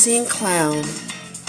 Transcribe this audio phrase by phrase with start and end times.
[0.00, 0.82] Unseen Clown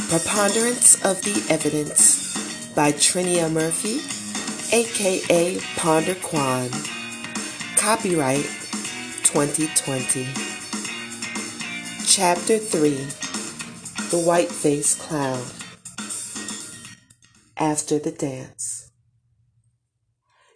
[0.10, 4.02] Preponderance of the Evidence by Trinia Murphy,
[4.76, 6.70] aka Ponder Quan.
[7.78, 8.44] Copyright
[9.24, 10.28] 2020.
[12.06, 12.90] Chapter 3
[14.10, 15.46] The White Faced Clown.
[17.56, 18.92] After the dance.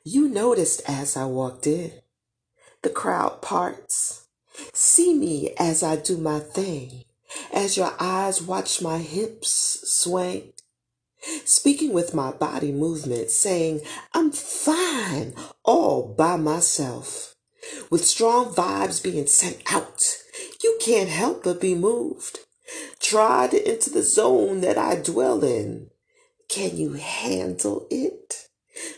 [0.04, 1.94] You noticed as I walked in,
[2.82, 4.28] the crowd parts.
[4.74, 7.05] See me as I do my thing,
[7.54, 10.54] as your eyes watch my hips swing.
[11.44, 13.82] Speaking with my body movement, saying,
[14.14, 17.36] I'm fine all by myself.
[17.90, 20.04] With strong vibes being sent out,
[20.64, 22.40] you can't help but be moved.
[23.00, 25.90] Try to enter the zone that I dwell in.
[26.48, 28.48] Can you handle it?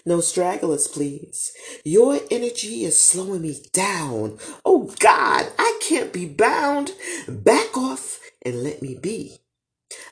[0.06, 1.52] No stragglers, please.
[1.86, 4.40] Your energy is slowing me down.
[4.66, 6.92] Oh God, I can't be bound.
[7.28, 9.40] Back off and let me be.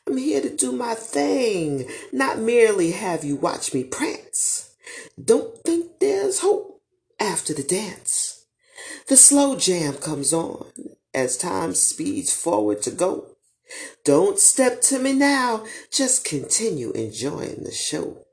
[0.05, 4.75] I'm here to do my thing, not merely have you watch me prance.
[5.23, 6.81] Don't think there's hope
[7.19, 8.45] after the dance.
[9.07, 10.67] The slow jam comes on
[11.13, 13.25] as time speeds forward to go.
[14.03, 18.25] Don't step to me now, just continue enjoying the show.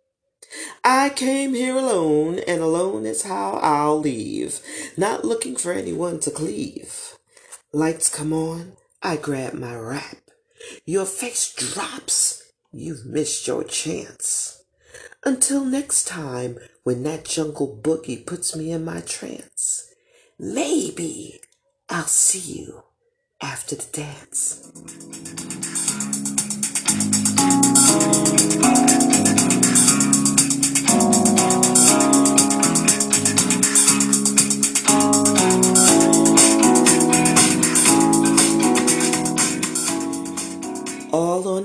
[0.85, 4.61] I came here alone, and alone is how I'll leave,
[4.97, 7.17] not looking for anyone to cleave.
[7.73, 10.19] Lights come on, I grab my wrap.
[10.85, 14.63] Your face drops, you've missed your chance.
[15.25, 19.89] Until next time, when that jungle boogie puts me in my trance,
[20.39, 21.41] maybe
[21.89, 22.85] I'll see you
[23.41, 24.71] after the dance.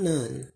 [0.07, 0.51] None.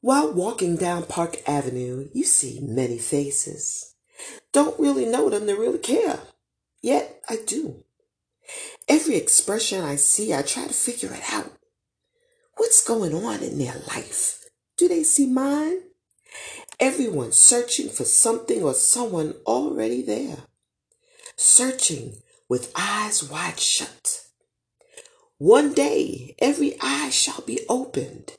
[0.00, 3.94] While walking down Park Avenue, you see many faces.
[4.52, 6.20] Don't really know them to really care.
[6.80, 7.84] Yet I do.
[8.88, 11.52] Every expression I see, I try to figure it out.
[12.56, 14.44] What's going on in their life?
[14.76, 15.80] Do they see mine?
[16.80, 20.38] Everyone searching for something or someone already there.
[21.36, 24.27] Searching with eyes wide shut.
[25.38, 28.32] One day every eye shall be opened.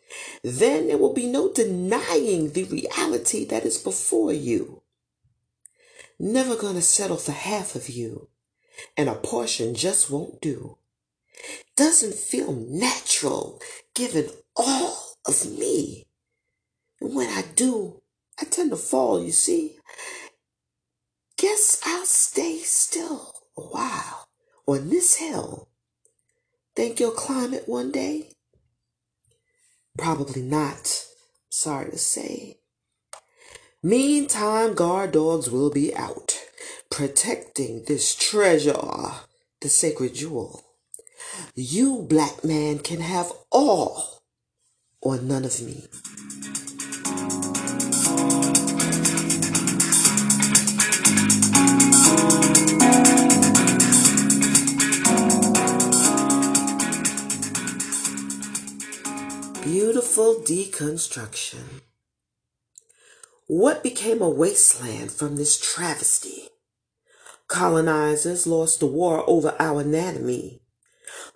[0.44, 4.82] Then there will be no denying the reality that is before you.
[6.20, 8.28] Never gonna settle for half of you,
[8.98, 10.78] and a portion just won't do.
[11.78, 13.62] Doesn't feel natural
[13.94, 16.06] given all of me.
[17.00, 18.02] And when I do,
[18.38, 19.78] I tend to fall, you see.
[21.38, 24.28] Guess I'll stay still a while
[24.68, 25.69] on this hill
[26.80, 28.32] Think you'll climb it one day?
[29.98, 31.04] Probably not.
[31.50, 32.60] Sorry to say.
[33.84, 36.40] Meantime, guard dogs will be out,
[36.90, 38.80] protecting this treasure,
[39.60, 40.64] the sacred jewel.
[41.54, 44.22] You, black man, can have all
[45.02, 45.84] or none of me.
[59.64, 61.82] Beautiful deconstruction.
[63.48, 66.48] What became a wasteland from this travesty?
[67.50, 70.62] Colonizers lost the war over our anatomy.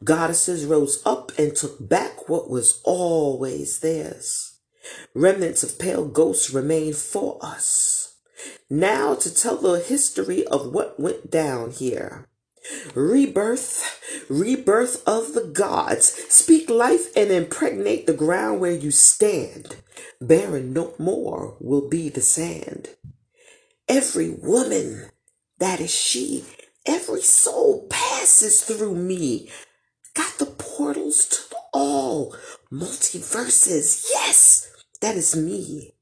[0.05, 4.57] Goddesses rose up and took back what was always theirs.
[5.13, 8.15] Remnants of pale ghosts remain for us.
[8.69, 12.29] Now to tell the history of what went down here.
[12.95, 16.13] Rebirth, rebirth of the gods.
[16.33, 19.77] Speak life and impregnate the ground where you stand.
[20.21, 22.89] Barren no more will be the sand.
[23.87, 25.11] Every woman,
[25.59, 26.45] that is she.
[26.85, 29.49] Every soul passes through me.
[30.13, 32.35] Got the portals to all
[32.71, 34.05] multiverses.
[34.09, 34.71] Yes,
[35.01, 35.92] that is me.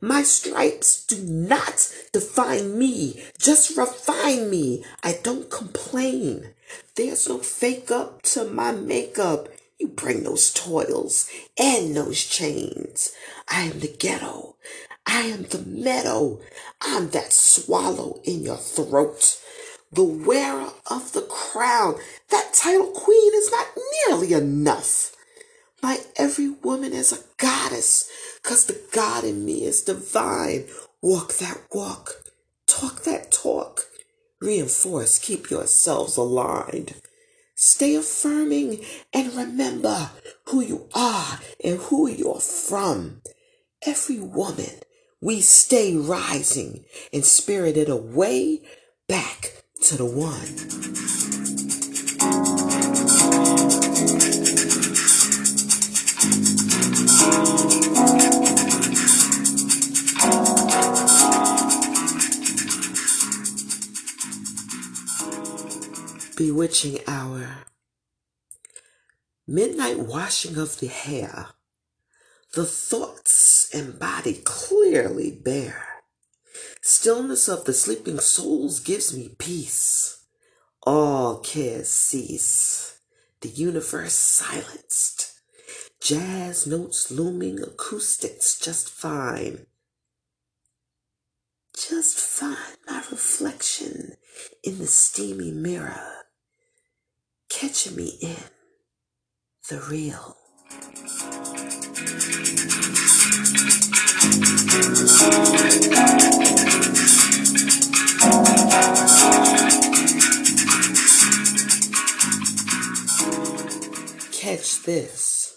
[0.00, 4.84] My stripes do not define me, just refine me.
[5.02, 6.50] I don't complain.
[6.94, 9.48] There's no fake up to my makeup.
[9.78, 11.28] You bring those toils
[11.58, 13.12] and those chains.
[13.48, 14.54] I am the ghetto.
[15.06, 16.40] I am the meadow.
[16.80, 19.40] I'm that swallow in your throat.
[19.90, 21.96] The wearer of the crown.
[22.30, 23.66] That title queen is not
[24.06, 25.16] nearly enough.
[25.82, 28.10] My every woman is a goddess,
[28.42, 30.66] cause the God in me is divine.
[31.02, 32.22] Walk that walk,
[32.66, 33.82] talk that talk,
[34.40, 36.94] reinforce, keep yourselves aligned.
[37.54, 40.10] Stay affirming and remember
[40.46, 43.20] who you are and who you're from.
[43.84, 44.80] Every woman,
[45.20, 48.62] we stay rising and spirited away
[49.08, 50.58] back to the one.
[66.38, 67.64] Bewitching hour.
[69.44, 71.48] Midnight washing of the hair.
[72.54, 75.84] The thoughts and body clearly bare.
[76.80, 80.26] Stillness of the sleeping souls gives me peace.
[80.84, 83.00] All cares cease.
[83.40, 85.40] The universe silenced.
[86.00, 89.66] Jazz notes looming, acoustics just fine.
[91.74, 94.12] Just find my reflection
[94.62, 96.17] in the steamy mirror,
[97.48, 98.36] catching me in
[99.68, 100.36] the real.
[114.32, 115.56] Catch this.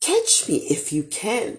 [0.00, 1.58] Catch me if you can.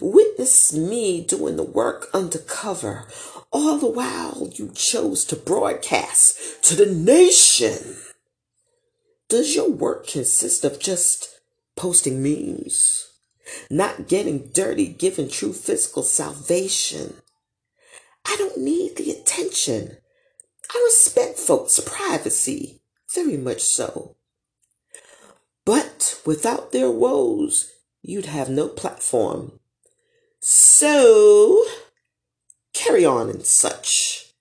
[0.00, 3.06] Witness me doing the work undercover,
[3.50, 7.96] all the while you chose to broadcast to the nation.
[9.30, 11.28] Does your work consist of just
[11.76, 13.06] posting memes?
[13.70, 17.14] Not getting dirty, giving true physical salvation?
[18.26, 19.98] I don't need the attention.
[20.74, 22.80] I respect folks' privacy,
[23.14, 24.16] very much so.
[25.64, 27.70] But without their woes,
[28.02, 29.60] you'd have no platform.
[30.40, 31.64] So,
[32.74, 34.32] carry on and such.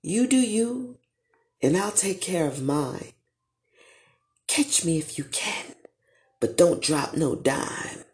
[0.00, 0.98] You do you,
[1.60, 3.14] and I'll take care of mine.
[4.54, 5.74] Catch me if you can,
[6.38, 8.04] but don't drop no dime.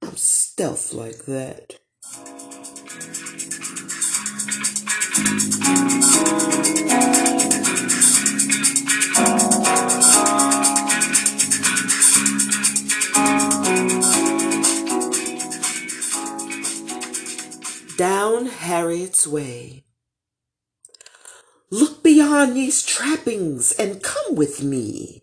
[0.00, 1.80] I'm stealth like that.
[17.98, 19.82] Down Harriet's Way.
[21.68, 25.21] Look beyond these trappings and come with me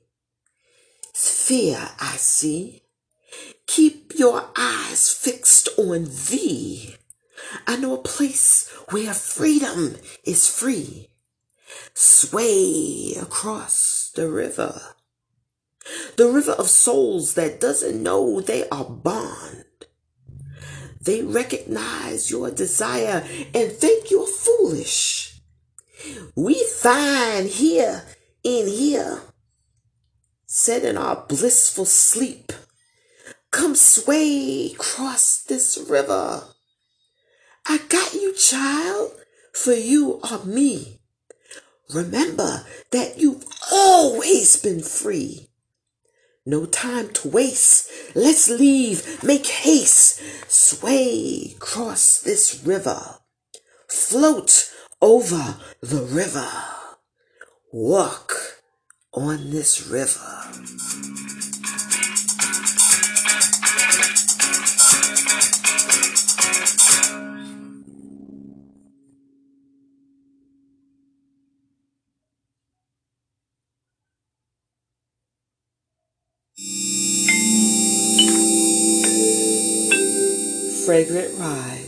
[1.49, 2.83] fear I see.
[3.65, 6.95] Keep your eyes fixed on thee.
[7.65, 11.09] I know a place where freedom is free.
[11.95, 14.79] Sway across the river.
[16.17, 19.65] The river of souls that doesn't know they are bond.
[21.01, 23.25] They recognize your desire
[23.55, 25.41] and think you're foolish.
[26.35, 28.03] We find here
[28.43, 29.23] in here
[30.51, 32.51] said in our blissful sleep,
[33.51, 36.43] Come sway across this river.
[37.67, 39.11] I got you, child,
[39.53, 41.01] for you are me.
[41.93, 45.49] Remember that you've always been free.
[46.47, 47.91] No time to waste.
[48.15, 49.23] Let's leave.
[49.23, 50.19] Make haste.
[50.47, 53.19] Sway cross this river.
[53.87, 56.49] Float over the river.
[57.71, 58.58] Walk
[59.13, 60.19] on this river.
[80.85, 81.78] Fragrant Rise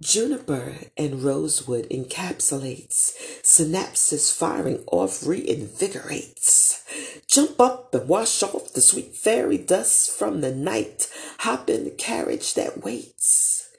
[0.00, 3.12] Juniper and rosewood encapsulates,
[3.42, 6.82] synapses firing off reinvigorates.
[7.26, 11.10] Jump up and wash off the sweet fairy dust from the night.
[11.38, 13.70] Hop in the carriage that waits.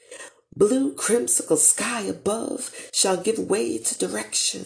[0.55, 4.65] Blue crimsicle sky above shall give way to direction.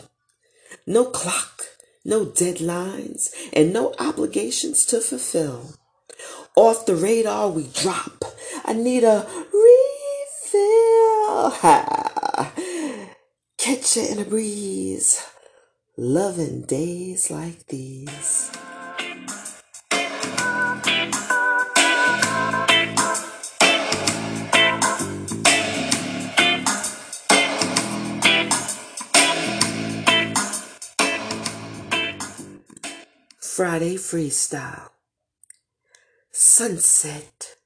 [0.88, 1.64] No clock,
[2.06, 5.76] no deadlines, and no obligations to fulfill.
[6.56, 8.24] Off the radar we drop.
[8.64, 9.28] I need a
[10.52, 11.52] feel.
[13.58, 15.26] Catch it in a breeze.
[15.98, 18.52] Loving days like these.
[33.40, 34.90] Friday Freestyle.
[36.32, 37.61] Sunset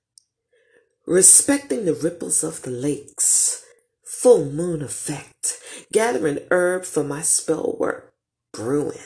[1.05, 3.63] respecting the ripples of the lakes,
[4.03, 5.59] full moon effect,
[5.91, 8.13] gathering herb for my spell work
[8.51, 8.97] brewing.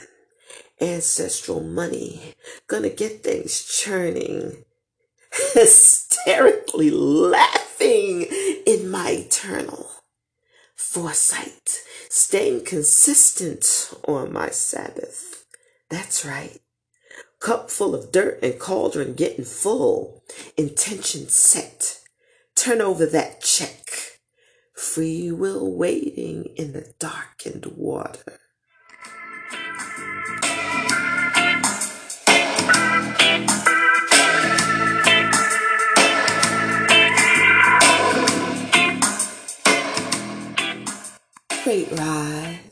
[0.81, 2.35] Ancestral money,
[2.67, 4.63] gonna get things churning.
[5.53, 8.25] Hysterically laughing
[8.65, 9.89] in my eternal
[10.75, 15.45] foresight, staying consistent on my Sabbath.
[15.89, 16.59] That's right.
[17.39, 20.23] Cup full of dirt and cauldron getting full.
[20.57, 21.99] Intention set.
[22.55, 24.19] Turn over that check.
[24.75, 28.39] Free will waiting in the darkened water.
[41.63, 42.68] Great rise.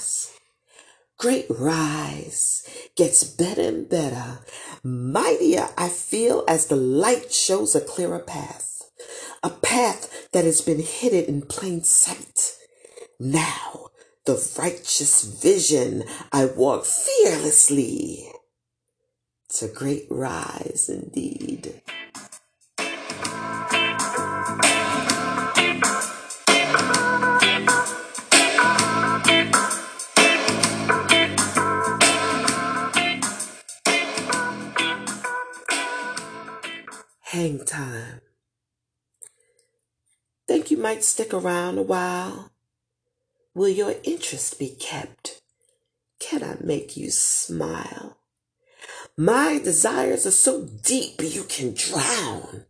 [1.17, 2.61] Great rise
[2.95, 4.39] gets better and better.
[4.83, 8.83] Mightier I feel as the light shows a clearer path.
[9.41, 12.55] A path that has been hidden in plain sight.
[13.19, 13.87] Now,
[14.25, 18.31] the righteous vision I walk fearlessly.
[19.45, 21.81] It's a great rise indeed.
[37.47, 38.19] Hang time.
[40.49, 42.51] Think you might stick around a while?
[43.55, 45.41] Will your interest be kept?
[46.19, 48.17] Can I make you smile?
[49.15, 52.65] My desires are so deep you can drown.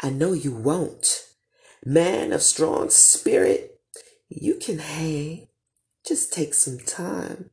[0.00, 1.26] I know you won't.
[1.84, 3.78] Man of strong spirit,
[4.30, 5.48] you can hang.
[6.06, 7.50] Just take some time.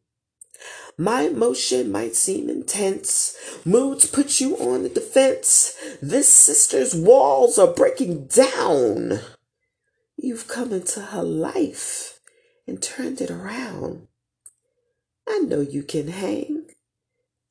[0.98, 3.36] My emotion might seem intense.
[3.66, 5.76] Moods put you on the defense.
[6.02, 9.20] This sister's walls are breaking down.
[10.16, 12.20] You've come into her life
[12.66, 14.08] and turned it around.
[15.28, 16.68] I know you can hang.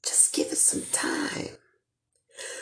[0.02, 1.48] Just give it some time.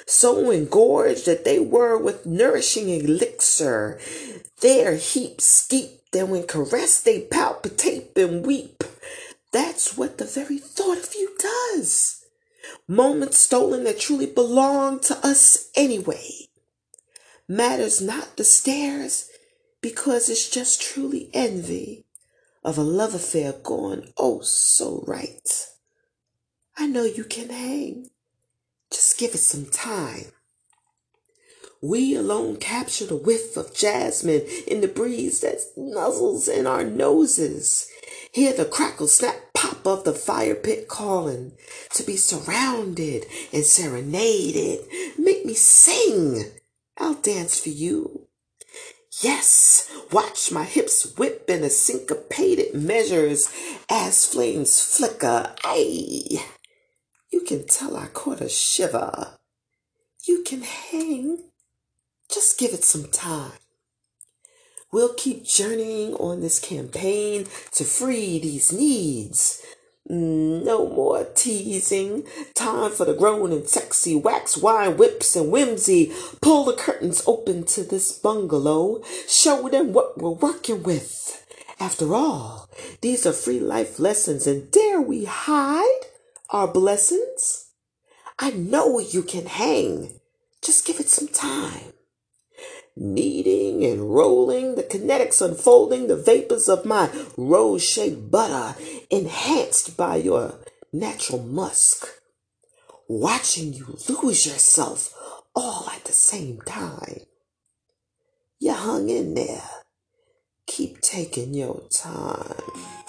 [0.06, 4.00] So engorged that they were with nourishing elixir,
[4.60, 8.84] their heaps steeped, and when caressed they palpitate and weep.
[9.52, 12.24] That's what the very thought of you does.
[12.88, 16.48] Moments stolen that truly belong to us anyway.
[17.48, 19.28] Matters not the stairs
[19.80, 22.04] because it's just truly envy
[22.64, 25.66] of a love affair gone oh so right.
[26.76, 28.10] I know you can hang.
[28.90, 30.32] Just give it some time.
[31.82, 37.88] We alone capture the whiff of jasmine in the breeze that nuzzles in our noses.
[38.32, 41.52] Hear the crackle snap pop of the fire pit calling
[41.94, 44.86] to be surrounded and serenaded.
[45.18, 46.44] Make me sing.
[46.98, 48.28] I'll dance for you.
[49.20, 53.52] Yes, watch my hips whip in a syncopated measures
[53.90, 55.52] as flames flicker.
[55.64, 56.38] Ay,
[57.32, 59.36] you can tell I caught a shiver.
[60.28, 61.51] You can hang.
[62.32, 63.52] Just give it some time.
[64.90, 69.62] We'll keep journeying on this campaign to free these needs.
[70.06, 72.24] No more teasing.
[72.54, 76.12] Time for the grown and sexy wax wine whips and whimsy.
[76.40, 79.02] Pull the curtains open to this bungalow.
[79.28, 81.44] Show them what we're working with.
[81.78, 82.70] After all,
[83.02, 86.06] these are free life lessons, and dare we hide
[86.48, 87.70] our blessings?
[88.38, 90.20] I know you can hang.
[90.62, 91.92] Just give it some time
[92.96, 98.78] kneading and rolling, the kinetics unfolding, the vapors of my rose shaped butter
[99.10, 100.58] enhanced by your
[100.92, 102.06] natural musk.
[103.08, 105.14] Watching you lose yourself
[105.54, 107.20] all at the same time.
[108.58, 109.68] You hung in there.
[110.66, 113.01] Keep taking your time.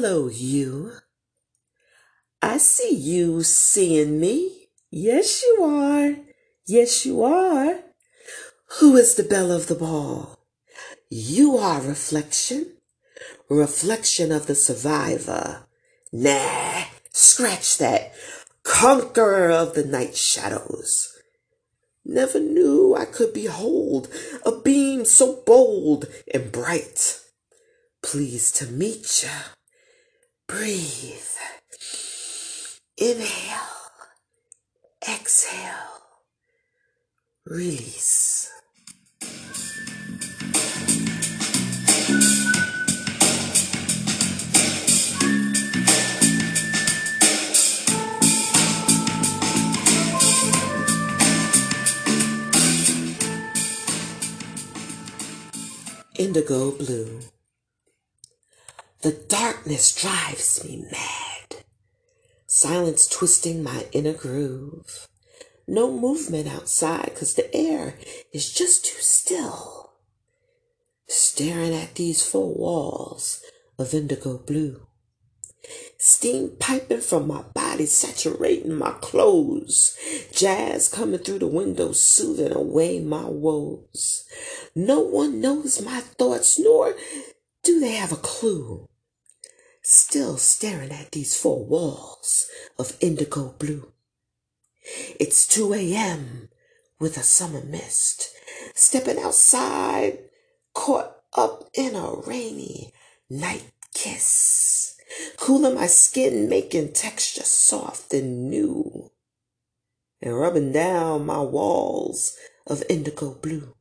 [0.00, 0.92] Hello, you.
[2.40, 4.68] I see you seeing me.
[4.92, 6.14] Yes, you are.
[6.68, 7.80] Yes, you are.
[8.78, 10.38] Who is the belle of the ball?
[11.10, 12.74] You are reflection.
[13.50, 15.66] Reflection of the survivor.
[16.12, 18.12] Nah, scratch that.
[18.62, 21.12] Conqueror of the night shadows.
[22.04, 24.06] Never knew I could behold
[24.46, 27.18] a beam so bold and bright.
[28.00, 29.57] Pleased to meet ya.
[30.48, 31.36] Breathe.
[32.96, 33.68] Inhale.
[35.06, 36.00] Exhale.
[37.44, 38.50] Release.
[56.18, 57.37] indigo blue.
[59.02, 61.62] The darkness drives me mad,
[62.48, 65.06] silence twisting my inner groove.
[65.68, 67.94] No movement outside because the air
[68.32, 69.92] is just too still.
[71.06, 73.40] Staring at these four walls
[73.78, 74.88] of indigo blue.
[75.96, 79.96] Steam piping from my body, saturating my clothes.
[80.32, 84.24] Jazz coming through the window, soothing away my woes.
[84.74, 86.96] No one knows my thoughts, nor
[87.68, 88.88] do they have a clue?
[89.82, 92.46] Still staring at these four walls
[92.78, 93.92] of indigo blue.
[95.20, 96.48] It's 2 a.m.
[96.98, 98.30] with a summer mist,
[98.74, 100.18] stepping outside,
[100.72, 102.94] caught up in a rainy
[103.28, 104.96] night kiss,
[105.36, 109.10] cooling my skin, making texture soft and new,
[110.22, 112.34] and rubbing down my walls
[112.66, 113.74] of indigo blue.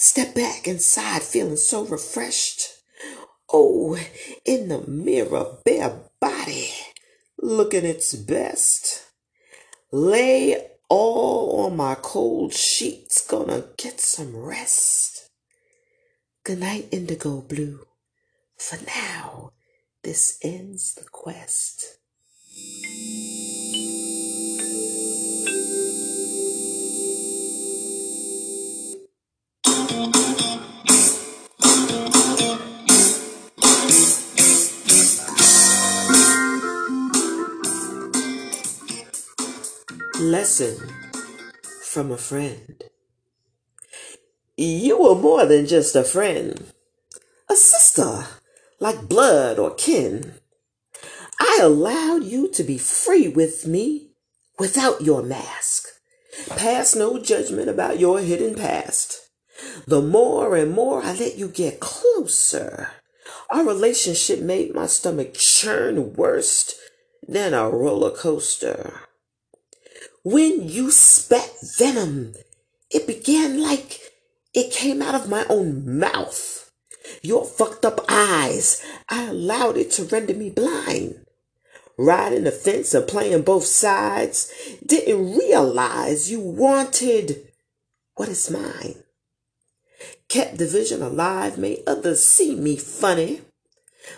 [0.00, 2.68] Step back inside feeling so refreshed.
[3.52, 3.98] Oh,
[4.44, 6.70] in the mirror, bare body
[7.36, 9.10] looking its best.
[9.90, 15.28] Lay all on my cold sheets, gonna get some rest.
[16.44, 17.80] Good night, indigo blue.
[18.56, 19.50] For now,
[20.04, 21.98] this ends the quest.
[40.38, 40.78] Lesson
[41.82, 42.84] from a friend.
[44.56, 46.72] You were more than just a friend,
[47.50, 48.24] a sister,
[48.78, 50.34] like blood or kin.
[51.40, 54.12] I allowed you to be free with me
[54.60, 55.88] without your mask.
[56.50, 59.18] Pass no judgment about your hidden past.
[59.88, 62.90] The more and more I let you get closer,
[63.50, 66.78] our relationship made my stomach churn worse
[67.26, 69.07] than a roller coaster.
[70.24, 72.34] When you spat venom,
[72.90, 74.00] it began like
[74.52, 76.70] it came out of my own mouth.
[77.22, 81.24] Your fucked up eyes, I allowed it to render me blind.
[81.96, 84.52] Riding the fence and playing both sides,
[84.84, 87.48] didn't realize you wanted
[88.14, 89.02] what is mine.
[90.28, 93.42] Kept division alive, made others see me funny.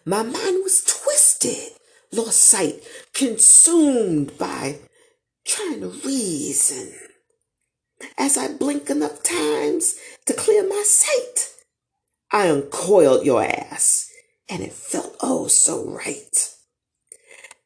[0.04, 1.72] My mind was twisted,
[2.12, 2.82] lost sight,
[3.12, 4.78] consumed by
[5.50, 6.92] trying to reason.
[8.16, 11.52] As I blink enough times to clear my sight,
[12.32, 14.08] I uncoiled your ass,
[14.48, 16.54] and it felt oh so right.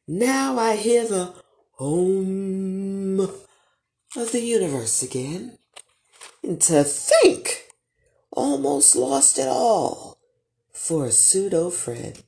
[0.07, 1.33] Now I hear the
[1.73, 5.57] home of the universe again.
[6.43, 7.65] And to think,
[8.31, 10.17] almost lost it all
[10.73, 12.23] for a pseudo friend.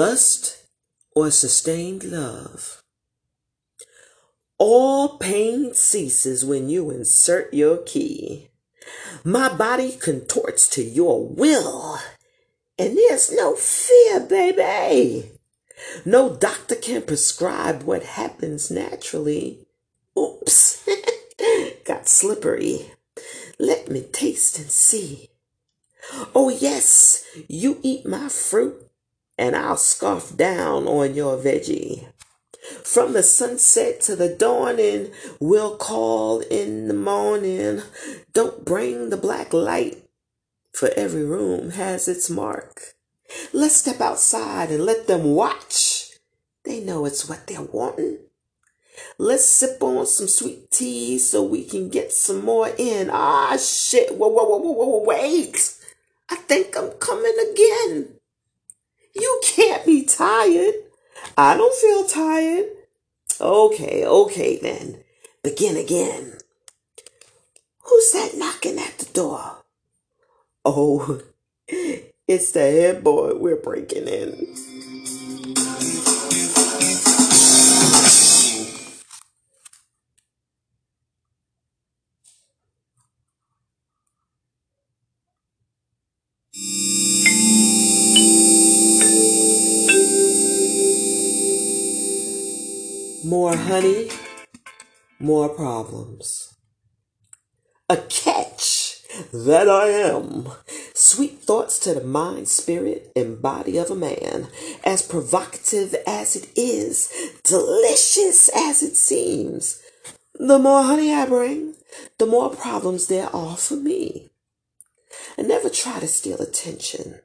[0.00, 0.64] Lust
[1.14, 2.82] or sustained love.
[4.56, 8.48] All pain ceases when you insert your key.
[9.24, 11.98] My body contorts to your will,
[12.78, 15.32] and there's no fear, baby.
[16.06, 19.66] No doctor can prescribe what happens naturally.
[20.18, 20.88] Oops,
[21.84, 22.92] got slippery.
[23.58, 25.28] Let me taste and see.
[26.34, 28.89] Oh, yes, you eat my fruit
[29.40, 32.06] and I'll scarf down on your veggie.
[32.84, 37.80] From the sunset to the dawning, we'll call in the morning.
[38.34, 40.04] Don't bring the black light,
[40.74, 42.94] for every room has its mark.
[43.54, 46.10] Let's step outside and let them watch.
[46.64, 48.18] They know it's what they're wanting.
[49.16, 53.08] Let's sip on some sweet tea so we can get some more in.
[53.10, 54.16] Ah, shit.
[54.16, 55.76] Whoa, whoa, whoa, whoa, whoa, wait.
[56.28, 58.19] I think I'm coming again.
[59.20, 60.74] You can't be tired.
[61.36, 62.70] I don't feel tired.
[63.38, 65.04] Okay, okay then.
[65.42, 66.38] Begin again.
[67.84, 69.62] Who's that knocking at the door?
[70.64, 71.20] Oh,
[71.68, 74.56] it's the head boy we're breaking in.
[93.50, 94.08] More honey,
[95.18, 96.54] more problems.
[97.88, 100.46] A catch that I am.
[100.94, 104.46] Sweet thoughts to the mind, spirit, and body of a man,
[104.84, 109.82] as provocative as it is, delicious as it seems.
[110.34, 111.74] The more honey I bring,
[112.18, 114.30] the more problems there are for me.
[115.36, 117.18] I never try to steal attention.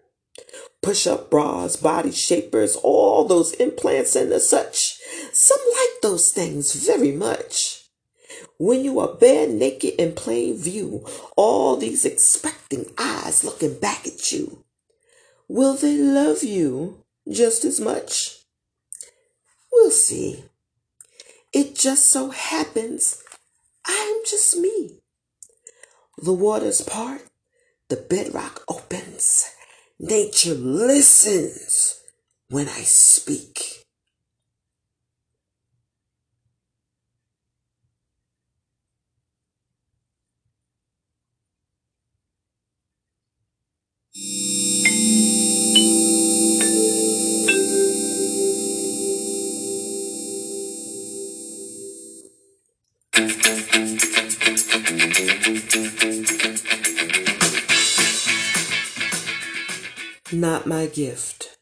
[0.81, 4.94] Push up bras, body shapers, all those implants and the such.
[5.31, 7.83] Some like those things very much.
[8.57, 14.31] When you are bare naked in plain view, all these expecting eyes looking back at
[14.31, 14.63] you,
[15.47, 18.39] will they love you just as much?
[19.71, 20.45] We'll see.
[21.53, 23.21] It just so happens
[23.85, 24.99] I'm just me.
[26.17, 27.21] The waters part,
[27.89, 29.45] the bedrock opens,
[29.99, 31.99] nature listens
[32.49, 33.64] when I speak.
[60.85, 61.57] My gift.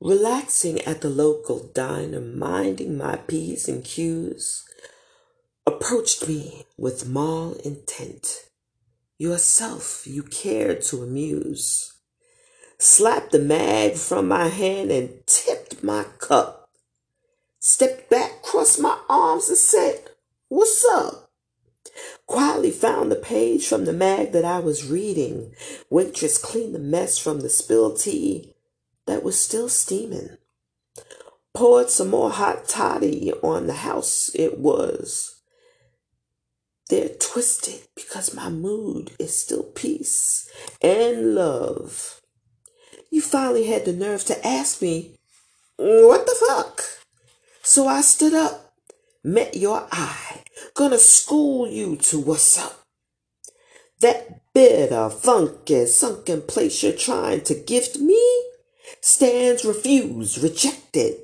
[0.00, 4.64] Relaxing at the local diner, minding my P's and Q's,
[5.66, 8.46] approached me with mall intent.
[9.18, 11.92] Yourself you cared to amuse.
[12.78, 16.68] Slapped the mag from my hand and tipped my cup.
[17.60, 20.10] Stepped back, crossed my arms, and said,
[20.48, 21.23] What's up?
[22.26, 25.54] Quietly found the page from the mag that I was reading.
[25.90, 28.54] Waitress cleaned the mess from the spilled tea
[29.06, 30.38] that was still steaming.
[31.52, 35.40] Poured some more hot toddy on the house it was.
[36.88, 40.50] They're twisted because my mood is still peace
[40.82, 42.20] and love.
[43.10, 45.16] You finally had the nerve to ask me,
[45.76, 46.82] What the fuck?
[47.62, 48.74] So I stood up,
[49.22, 50.43] met your eye,
[50.74, 52.80] gonna school you to what's up.
[54.00, 58.44] That bitter, funky, sunken place you're trying to gift me
[59.00, 61.16] stands refused, rejected.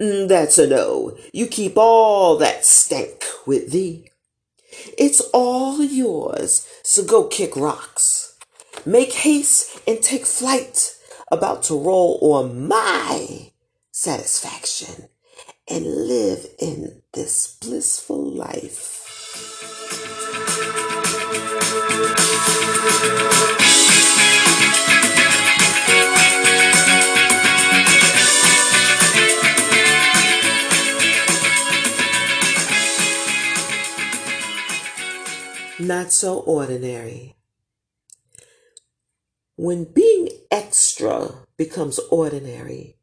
[0.00, 1.16] Mm, That's a no.
[1.32, 4.10] You keep all that stank with thee.
[4.98, 8.38] It's all yours, so go kick rocks.
[8.84, 10.96] Make haste and take flight,
[11.30, 13.52] about to roll on my
[13.90, 15.08] satisfaction
[15.68, 18.92] and live in this blissful life.
[35.80, 37.34] Not so ordinary.
[39.56, 42.96] When being extra becomes ordinary,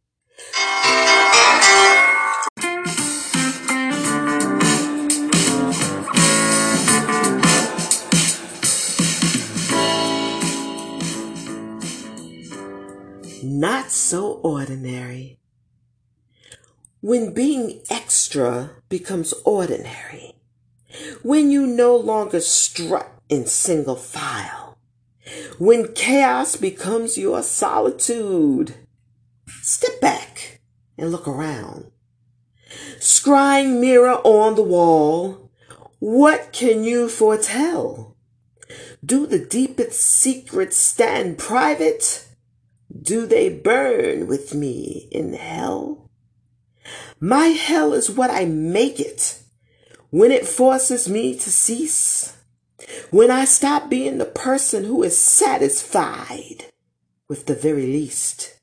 [13.60, 15.38] not so ordinary.
[17.02, 20.36] When being extra becomes ordinary,
[21.22, 24.78] when you no longer strut in single file,
[25.60, 28.74] when chaos becomes your solitude,
[29.62, 30.62] step back
[30.98, 31.92] and look around.
[32.98, 35.52] Scrying mirror on the wall,
[36.00, 38.16] what can you foretell?
[39.06, 42.28] Do the deepest secrets stand private?
[43.00, 46.12] Do they burn with me in hell?
[47.20, 49.42] My hell is what I make it
[50.10, 52.38] when it forces me to cease.
[53.10, 56.66] When I stop being the person who is satisfied
[57.28, 58.60] with the very least.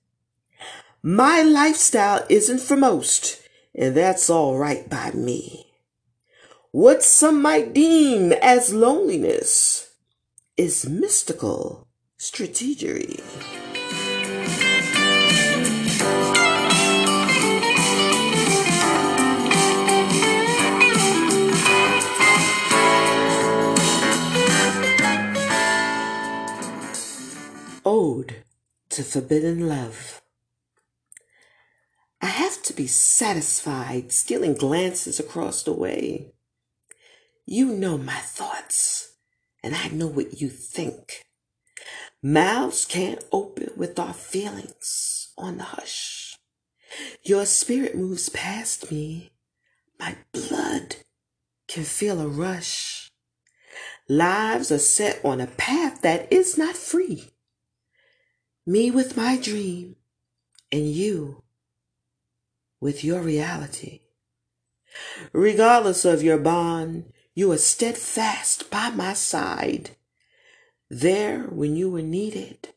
[1.02, 3.40] My lifestyle isn't for most,
[3.74, 5.72] and that's all right by me.
[6.70, 9.94] What some might deem as loneliness
[10.56, 11.88] is mystical
[12.18, 13.18] strategery.
[27.92, 28.44] Ode
[28.90, 30.22] to Forbidden Love.
[32.22, 36.30] I have to be satisfied, stealing glances across the way.
[37.46, 39.16] You know my thoughts,
[39.64, 41.24] and I know what you think.
[42.22, 46.36] Mouths can't open with our feelings on the hush.
[47.24, 49.32] Your spirit moves past me.
[49.98, 50.94] My blood
[51.66, 53.10] can feel a rush.
[54.08, 57.30] Lives are set on a path that is not free.
[58.66, 59.96] Me with my dream,
[60.70, 61.42] and you
[62.80, 64.00] with your reality.
[65.32, 69.90] Regardless of your bond, you are steadfast by my side,
[70.90, 72.70] there when you were needed.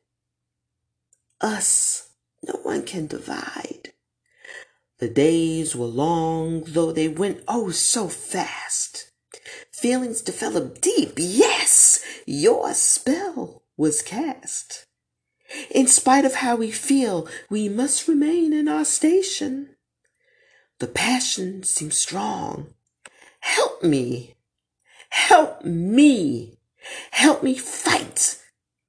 [1.42, 2.12] Us,
[2.48, 3.94] no one can divide.
[5.00, 9.12] The days were long, though they went oh so fast.
[9.72, 14.86] Feelings developed deep, yes, your spell was cast.
[15.70, 19.76] In spite of how we feel, we must remain in our station.
[20.80, 22.74] The passion seems strong.
[23.40, 24.36] Help me.
[25.10, 26.58] Help me.
[27.12, 28.40] Help me fight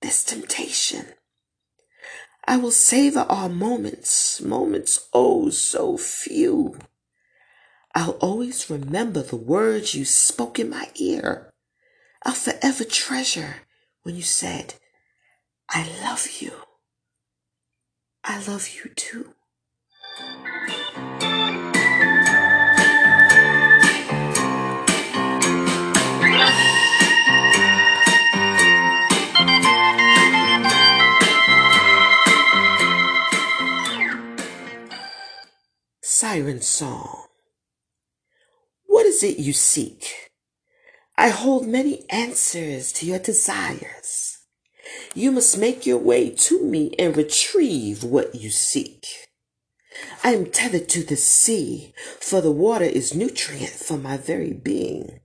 [0.01, 1.07] this temptation.
[2.47, 6.79] I will savor our moments, moments oh so few.
[7.95, 11.53] I'll always remember the words you spoke in my ear.
[12.25, 13.57] I'll forever treasure
[14.03, 14.75] when you said,
[15.71, 16.53] I love you.
[18.25, 19.35] I love you too.
[36.03, 37.27] Siren Song.
[38.87, 40.31] What is it you seek?
[41.17, 44.34] I hold many answers to your desires.
[45.15, 49.29] You must make your way to me and retrieve what you seek.
[50.23, 55.21] I am tethered to the sea, for the water is nutrient for my very being.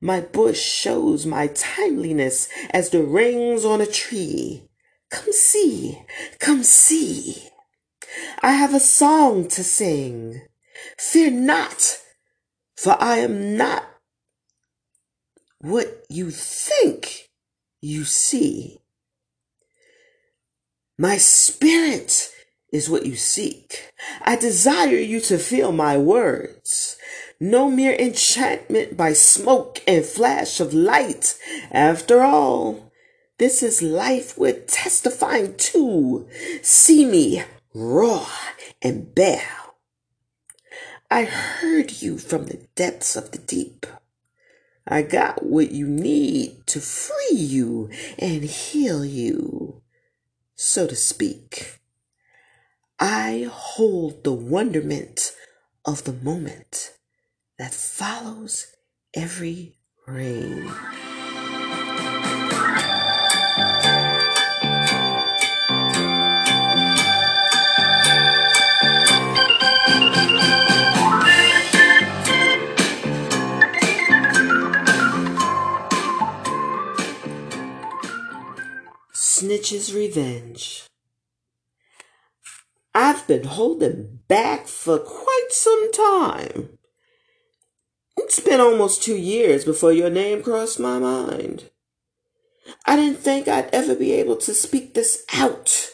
[0.00, 4.68] My bush shows my timeliness as the rings on a tree.
[5.10, 6.02] Come see,
[6.38, 7.48] come see.
[8.42, 10.42] I have a song to sing.
[10.96, 11.98] Fear not,
[12.76, 13.84] for I am not
[15.60, 17.27] what you think
[17.80, 18.80] you see.
[20.98, 22.30] My spirit
[22.72, 23.92] is what you seek.
[24.22, 26.96] I desire you to feel my words.
[27.40, 31.38] No mere enchantment by smoke and flash of light.
[31.70, 32.92] After all,
[33.38, 36.28] this is life we're testifying to.
[36.62, 38.26] See me roar
[38.82, 39.48] and bear.
[41.10, 43.86] I heard you from the depths of the deep.
[44.90, 49.82] I got what you need to free you and heal you,
[50.54, 51.78] so to speak.
[52.98, 55.36] I hold the wonderment
[55.84, 56.94] of the moment
[57.58, 58.68] that follows
[59.14, 60.72] every rain.
[79.68, 80.86] Snitch's Revenge.
[82.94, 86.78] I've been holding back for quite some time.
[88.16, 91.70] It's been almost two years before your name crossed my mind.
[92.86, 95.90] I didn't think I'd ever be able to speak this out.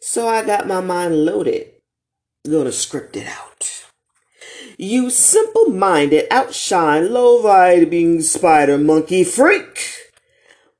[0.00, 1.70] So I got my mind loaded.
[2.46, 3.86] Gonna script it out.
[4.76, 9.96] You simple minded, outshine, low vibing spider monkey freak.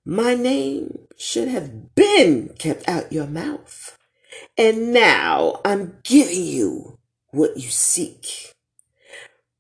[0.05, 3.97] My name should have been kept out your mouth.
[4.57, 6.99] And now I'm giving you
[7.31, 8.53] what you seek.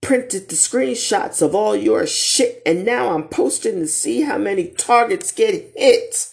[0.00, 4.68] Printed the screenshots of all your shit, and now I'm posting to see how many
[4.68, 6.28] targets get hit.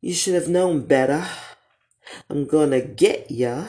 [0.00, 1.26] You should have known better.
[2.28, 3.66] I'm gonna get ya.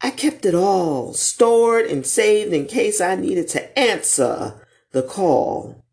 [0.00, 5.84] I kept it all stored and saved in case I needed to answer the call.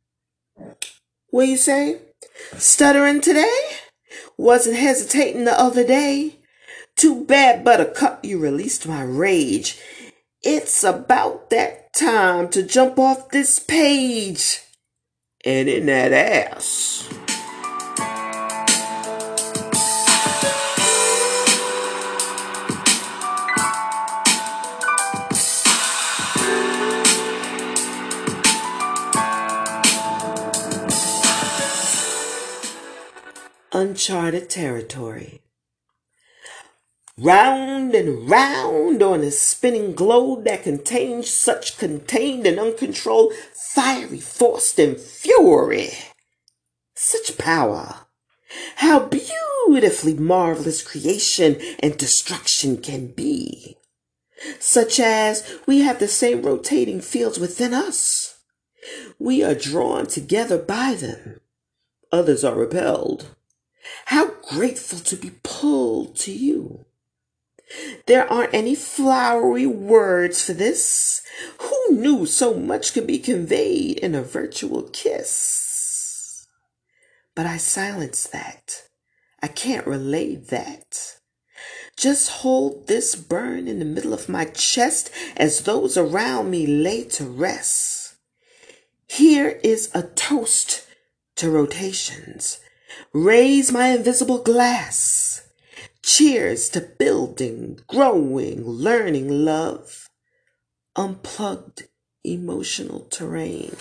[1.32, 2.00] What you say?
[2.58, 3.60] Stuttering today?
[4.38, 6.40] Wasn't hesitating the other day?
[6.96, 9.78] Too bad, Buttercup, you released my rage.
[10.42, 14.62] It's about that time to jump off this page.
[15.44, 17.10] And in that ass.
[33.76, 35.42] Uncharted territory.
[37.18, 44.80] Round and round on a spinning globe that contains such contained and uncontrolled fiery force
[44.80, 45.90] and fury.
[46.94, 48.08] Such power.
[48.78, 53.78] How beautifully marvelous creation and destruction can be.
[54.60, 58.40] Such as we have the same rotating fields within us.
[59.20, 61.42] We are drawn together by them.
[62.12, 63.36] Others are repelled.
[64.06, 66.86] How grateful to be pulled to you.
[68.06, 71.24] There aren't any flowery words for this.
[71.60, 76.48] Who knew so much could be conveyed in a virtual kiss?
[77.34, 78.84] But I silence that.
[79.42, 81.18] I can't relay that.
[81.98, 87.04] Just hold this burn in the middle of my chest as those around me lay
[87.06, 88.16] to rest.
[89.08, 90.88] Here is a toast
[91.38, 92.60] to rotations.
[93.14, 95.48] Raise my invisible glass.
[96.04, 100.10] Cheers to building, growing, learning love.
[100.96, 101.88] Unplugged
[102.24, 103.76] emotional terrain.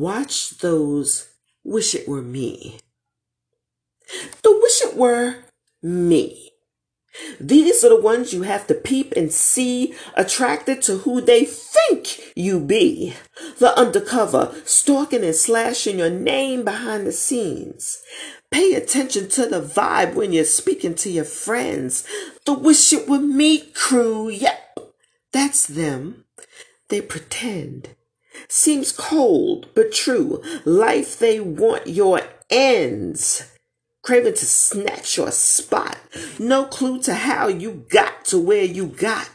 [0.00, 1.28] Watch those
[1.62, 2.78] wish it were me.
[4.40, 5.44] The wish it were
[5.82, 6.52] me.
[7.38, 12.32] These are the ones you have to peep and see, attracted to who they think
[12.34, 13.12] you be.
[13.58, 17.98] The undercover, stalking and slashing your name behind the scenes.
[18.50, 22.06] Pay attention to the vibe when you're speaking to your friends.
[22.46, 24.78] The wish it were me crew, yep,
[25.30, 26.24] that's them.
[26.88, 27.90] They pretend
[28.48, 30.42] Seems cold, but true.
[30.64, 33.50] Life they want your ends.
[34.02, 35.98] Craving to snatch your spot.
[36.38, 39.30] No clue to how you got to where you got.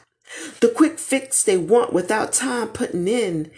[0.60, 3.52] The quick fix they want without time putting in.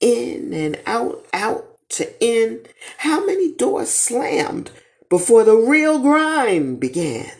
[0.00, 2.66] In and out, out to in.
[2.98, 4.70] How many doors slammed
[5.08, 7.30] before the real grind began?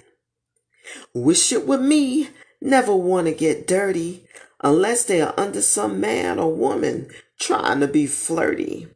[1.14, 2.28] Wish it were me.
[2.60, 4.26] Never want to get dirty
[4.62, 8.88] unless they are under some man or woman trying to be flirty.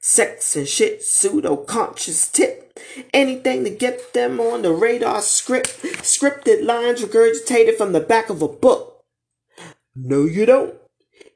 [0.00, 2.78] Sex and shit, pseudo conscious tip.
[3.14, 5.68] Anything to get them on the radar script.
[6.02, 9.04] Scripted lines regurgitated from the back of a book.
[9.96, 10.74] No, you don't.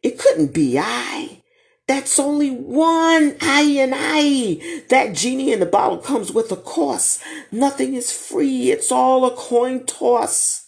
[0.03, 1.43] It couldn't be I.
[1.87, 4.85] That's only one I and I.
[4.91, 7.23] That genie in the bottle comes with a cost.
[7.51, 8.71] Nothing is free.
[8.71, 10.67] It's all a coin toss.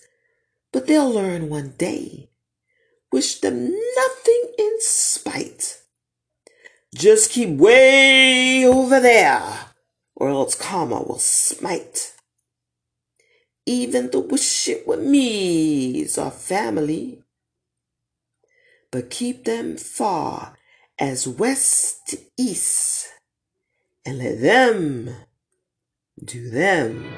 [0.73, 2.30] But they'll learn one day.
[3.13, 5.79] Wish them nothing in spite.
[6.95, 9.43] Just keep way over there,
[10.17, 12.15] or else karma will smite.
[13.67, 17.23] Even the wish it were me's are family,
[18.91, 20.57] but keep them far
[20.99, 23.09] as west to east,
[24.05, 25.15] and let them
[26.25, 27.13] do them.